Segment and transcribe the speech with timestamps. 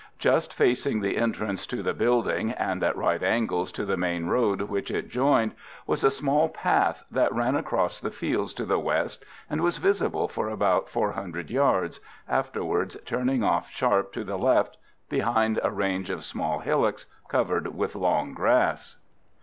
[0.17, 4.61] Just facing the entrance to the building, and at right angles to the main road
[4.61, 5.51] which it joined,
[5.85, 10.27] was a small path that ran across the fields to the west, and was visible
[10.27, 14.75] for about 400 yards, afterwards turning off sharp to the left
[15.07, 18.97] behind a range of small hillocks covered with long grass.